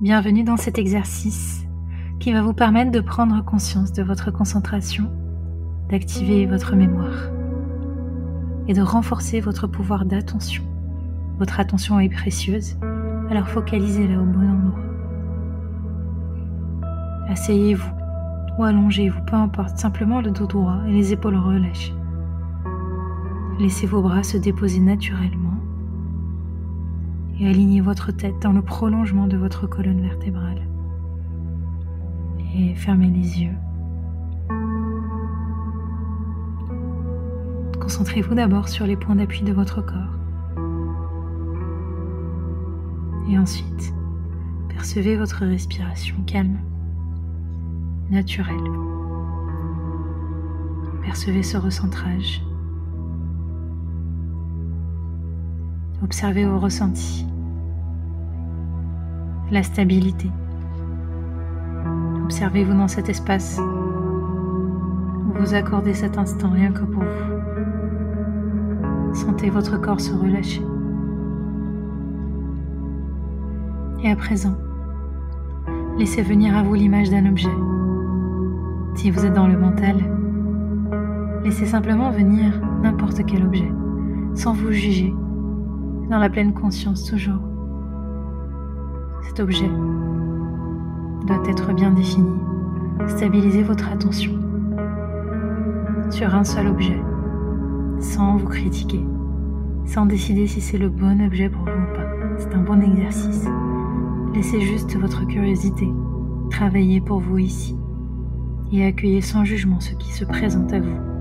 Bienvenue 0.00 0.44
dans 0.44 0.56
cet 0.56 0.78
exercice 0.78 1.66
qui 2.20 2.32
va 2.32 2.40
vous 2.40 2.54
permettre 2.54 2.90
de 2.90 3.00
prendre 3.00 3.44
conscience 3.44 3.92
de 3.92 4.02
votre 4.02 4.30
concentration, 4.30 5.12
d'activer 5.90 6.46
votre 6.46 6.74
mémoire 6.74 7.30
et 8.66 8.72
de 8.72 8.80
renforcer 8.80 9.40
votre 9.40 9.66
pouvoir 9.66 10.06
d'attention. 10.06 10.64
Votre 11.38 11.60
attention 11.60 12.00
est 12.00 12.08
précieuse, 12.08 12.78
alors 13.28 13.48
focalisez-la 13.48 14.22
au 14.22 14.24
bon 14.24 14.48
endroit. 14.48 14.80
Asseyez-vous 17.28 17.92
ou 18.58 18.64
allongez-vous, 18.64 19.20
peu 19.26 19.36
importe, 19.36 19.76
simplement 19.76 20.22
le 20.22 20.30
dos 20.30 20.46
droit 20.46 20.78
et 20.88 20.92
les 20.92 21.12
épaules 21.12 21.36
relâchées. 21.36 21.92
Laissez 23.58 23.86
vos 23.86 24.00
bras 24.00 24.22
se 24.22 24.38
déposer 24.38 24.80
naturellement 24.80 25.49
et 27.40 27.48
alignez 27.48 27.80
votre 27.80 28.12
tête 28.12 28.38
dans 28.42 28.52
le 28.52 28.60
prolongement 28.60 29.26
de 29.26 29.38
votre 29.38 29.66
colonne 29.66 30.02
vertébrale. 30.02 30.60
Et 32.54 32.74
fermez 32.74 33.08
les 33.08 33.40
yeux. 33.40 33.56
Concentrez-vous 37.80 38.34
d'abord 38.34 38.68
sur 38.68 38.86
les 38.86 38.96
points 38.96 39.16
d'appui 39.16 39.42
de 39.42 39.52
votre 39.52 39.80
corps. 39.80 40.18
Et 43.30 43.38
ensuite, 43.38 43.94
percevez 44.68 45.16
votre 45.16 45.46
respiration 45.46 46.16
calme, 46.26 46.58
naturelle. 48.10 48.56
Percevez 51.02 51.42
ce 51.42 51.56
recentrage. 51.56 52.42
Observez 56.02 56.44
vos 56.44 56.58
ressentis 56.58 57.29
la 59.50 59.62
stabilité. 59.62 60.30
Observez-vous 62.24 62.74
dans 62.74 62.88
cet 62.88 63.08
espace 63.08 63.60
vous 65.40 65.54
accordez 65.54 65.94
cet 65.94 66.18
instant 66.18 66.50
rien 66.50 66.70
que 66.70 66.84
pour 66.84 67.02
vous. 67.02 67.34
Sentez 69.14 69.48
votre 69.48 69.80
corps 69.80 70.00
se 70.00 70.12
relâcher. 70.12 70.60
Et 74.02 74.10
à 74.10 74.16
présent, 74.16 74.54
laissez 75.96 76.20
venir 76.20 76.54
à 76.54 76.62
vous 76.62 76.74
l'image 76.74 77.08
d'un 77.08 77.24
objet. 77.26 77.48
Si 78.96 79.10
vous 79.10 79.24
êtes 79.24 79.32
dans 79.32 79.48
le 79.48 79.58
mental, 79.58 79.96
laissez 81.42 81.64
simplement 81.64 82.10
venir 82.10 82.60
n'importe 82.82 83.24
quel 83.24 83.46
objet, 83.46 83.72
sans 84.34 84.52
vous 84.52 84.72
juger, 84.72 85.14
dans 86.10 86.18
la 86.18 86.28
pleine 86.28 86.52
conscience 86.52 87.06
toujours. 87.06 87.49
Cet 89.22 89.40
objet 89.40 89.70
doit 91.26 91.42
être 91.48 91.72
bien 91.72 91.90
défini. 91.90 92.38
Stabilisez 93.06 93.62
votre 93.62 93.88
attention 93.88 94.32
sur 96.10 96.34
un 96.34 96.44
seul 96.44 96.66
objet, 96.66 97.00
sans 98.00 98.36
vous 98.36 98.48
critiquer, 98.48 99.04
sans 99.84 100.06
décider 100.06 100.46
si 100.46 100.60
c'est 100.60 100.78
le 100.78 100.88
bon 100.88 101.24
objet 101.24 101.48
pour 101.48 101.62
vous 101.62 101.70
ou 101.70 101.94
pas. 101.94 102.10
C'est 102.38 102.54
un 102.54 102.62
bon 102.62 102.80
exercice. 102.80 103.46
Laissez 104.34 104.60
juste 104.60 104.96
votre 104.96 105.26
curiosité 105.26 105.88
travailler 106.50 107.00
pour 107.00 107.20
vous 107.20 107.38
ici 107.38 107.76
et 108.72 108.84
accueillez 108.84 109.20
sans 109.20 109.44
jugement 109.44 109.80
ce 109.80 109.94
qui 109.94 110.12
se 110.12 110.24
présente 110.24 110.72
à 110.72 110.80
vous. 110.80 111.19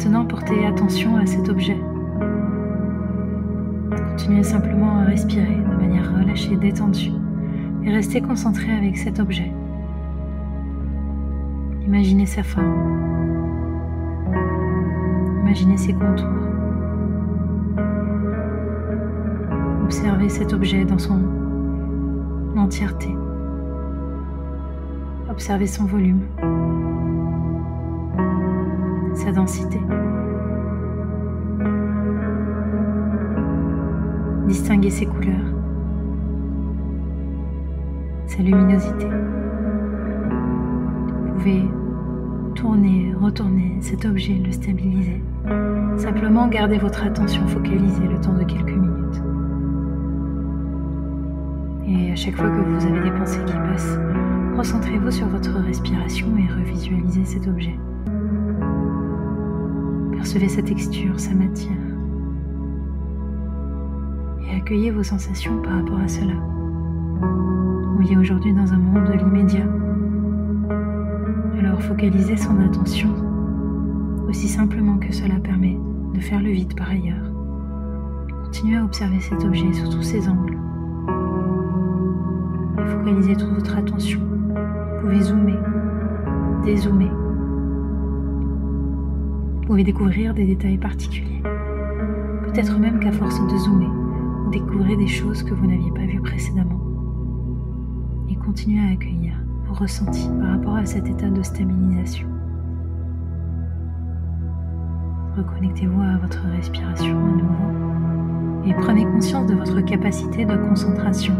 Maintenant 0.00 0.24
portez 0.24 0.64
attention 0.64 1.16
à 1.16 1.26
cet 1.26 1.50
objet. 1.50 1.76
Continuez 4.08 4.42
simplement 4.42 5.00
à 5.00 5.04
respirer 5.04 5.56
de 5.56 5.76
manière 5.76 6.10
relâchée, 6.16 6.56
détendue 6.56 7.12
et 7.84 7.90
restez 7.90 8.22
concentré 8.22 8.72
avec 8.72 8.96
cet 8.96 9.20
objet. 9.20 9.52
Imaginez 11.84 12.24
sa 12.24 12.42
forme. 12.42 12.64
Imaginez 15.42 15.76
ses 15.76 15.92
contours. 15.92 16.26
Observez 19.84 20.30
cet 20.30 20.54
objet 20.54 20.86
dans 20.86 20.98
son 20.98 21.20
entièreté. 22.56 23.14
Observez 25.28 25.66
son 25.66 25.84
volume 25.84 26.22
sa 29.20 29.32
densité. 29.32 29.78
Distinguez 34.48 34.88
ses 34.88 35.04
couleurs, 35.04 35.52
sa 38.26 38.42
luminosité. 38.42 39.06
Vous 41.26 41.32
pouvez 41.34 41.64
tourner, 42.54 43.12
retourner 43.20 43.76
cet 43.82 44.06
objet, 44.06 44.40
le 44.42 44.52
stabiliser. 44.52 45.22
Simplement 45.98 46.48
gardez 46.48 46.78
votre 46.78 47.04
attention 47.04 47.46
focalisée 47.46 48.08
le 48.08 48.18
temps 48.20 48.32
de 48.32 48.44
quelques 48.44 48.72
minutes. 48.72 49.22
Et 51.86 52.10
à 52.10 52.16
chaque 52.16 52.36
fois 52.36 52.48
que 52.48 52.60
vous 52.60 52.86
avez 52.86 53.00
des 53.00 53.16
pensées 53.18 53.44
qui 53.44 53.52
passent, 53.52 53.98
recentrez-vous 54.56 55.10
sur 55.10 55.26
votre 55.26 55.52
respiration 55.58 56.26
et 56.38 56.50
revisualisez 56.50 57.26
cet 57.26 57.46
objet. 57.48 57.78
Percevez 60.20 60.48
sa 60.48 60.60
texture, 60.60 61.18
sa 61.18 61.32
matière. 61.32 61.72
Et 64.42 64.54
accueillez 64.54 64.90
vos 64.90 65.02
sensations 65.02 65.62
par 65.62 65.76
rapport 65.76 65.98
à 65.98 66.08
cela. 66.08 66.34
Vous 67.22 67.98
vivez 68.00 68.18
aujourd'hui 68.18 68.52
dans 68.52 68.70
un 68.70 68.76
monde 68.76 69.06
de 69.06 69.14
l'immédiat. 69.14 69.64
Alors 71.58 71.80
focalisez 71.80 72.36
son 72.36 72.60
attention, 72.60 73.08
aussi 74.28 74.46
simplement 74.46 74.98
que 74.98 75.10
cela 75.10 75.36
permet 75.36 75.78
de 76.12 76.20
faire 76.20 76.42
le 76.42 76.50
vide 76.50 76.76
par 76.76 76.90
ailleurs. 76.90 77.32
Continuez 78.44 78.76
à 78.76 78.84
observer 78.84 79.20
cet 79.20 79.42
objet 79.42 79.72
sous 79.72 79.88
tous 79.88 80.02
ses 80.02 80.28
angles. 80.28 80.58
Et 82.78 82.84
focalisez 82.90 83.36
toute 83.36 83.54
votre 83.54 83.74
attention. 83.74 84.20
Vous 84.20 85.00
pouvez 85.00 85.22
zoomer, 85.22 85.58
dézoomer 86.62 87.19
pouvez 89.70 89.84
découvrir 89.84 90.34
des 90.34 90.46
détails 90.46 90.78
particuliers. 90.78 91.44
Peut-être 92.42 92.76
même 92.80 92.98
qu'à 92.98 93.12
force 93.12 93.40
de 93.46 93.56
zoomer, 93.56 93.86
vous 94.42 94.50
découvrez 94.50 94.96
des 94.96 95.06
choses 95.06 95.44
que 95.44 95.54
vous 95.54 95.64
n'aviez 95.64 95.92
pas 95.92 96.06
vues 96.06 96.20
précédemment. 96.20 96.80
Et 98.28 98.34
continuez 98.34 98.80
à 98.80 98.94
accueillir 98.94 99.32
vos 99.68 99.74
ressentis 99.74 100.28
par 100.40 100.48
rapport 100.48 100.74
à 100.74 100.84
cet 100.84 101.06
état 101.06 101.30
de 101.30 101.40
stabilisation. 101.40 102.26
Reconnectez-vous 105.36 106.02
à 106.02 106.16
votre 106.16 106.44
respiration 106.48 107.16
à 107.16 107.30
nouveau 107.30 108.66
et 108.66 108.74
prenez 108.74 109.04
conscience 109.04 109.46
de 109.46 109.54
votre 109.54 109.80
capacité 109.82 110.46
de 110.46 110.56
concentration. 110.56 111.36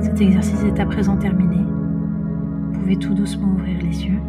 Cet 0.00 0.20
exercice 0.20 0.62
est 0.62 0.78
à 0.78 0.86
présent 0.86 1.16
terminé. 1.16 1.56
Vous 1.56 2.78
pouvez 2.78 2.96
tout 2.96 3.14
doucement 3.14 3.48
ouvrir 3.48 3.78
les 3.82 4.06
yeux 4.06 4.20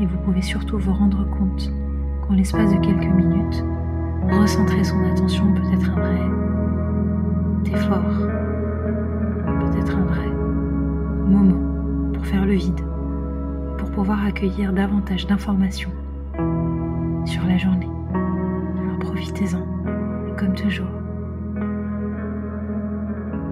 et 0.00 0.06
vous 0.06 0.18
pouvez 0.18 0.42
surtout 0.42 0.78
vous 0.78 0.92
rendre 0.92 1.28
compte 1.30 1.72
qu'en 2.22 2.34
l'espace 2.34 2.72
de 2.72 2.80
quelques 2.80 3.12
minutes, 3.14 3.64
recentrer 4.30 4.84
son 4.84 5.02
attention 5.04 5.52
peut 5.52 5.72
être 5.72 5.90
un 5.90 6.00
vrai 6.00 7.72
effort, 7.72 8.28
peut-être 9.60 9.96
un 9.96 10.04
vrai 10.04 10.28
moment 11.26 12.12
pour 12.12 12.24
faire 12.26 12.46
le 12.46 12.54
vide, 12.54 12.80
pour 13.76 13.90
pouvoir 13.90 14.24
accueillir 14.24 14.72
davantage 14.72 15.26
d'informations 15.26 15.92
sur 17.24 17.44
la 17.44 17.58
journée. 17.58 17.88
Alors 18.14 18.98
profitez-en, 19.00 19.66
comme 20.36 20.54
toujours, 20.54 20.86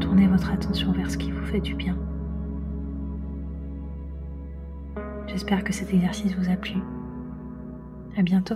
tournez 0.01 0.29
votre 0.29 0.53
attention 0.53 0.93
vers 0.93 1.11
ce 1.11 1.19
qui 1.19 1.33
vous 1.33 1.45
fait 1.45 1.61
du 1.61 1.75
bien. 1.75 1.97
J'espère 5.37 5.65
que 5.65 5.73
cet 5.75 5.93
exercice 5.93 6.35
vous 6.35 6.51
a 6.51 6.57
plu. 6.57 6.77
À 8.17 8.23
bientôt. 8.23 8.55